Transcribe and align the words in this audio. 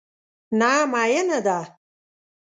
نه 0.59 0.69
مینه 0.91 1.37
ده، 1.45 1.59